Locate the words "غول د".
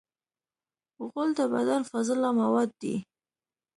1.09-1.41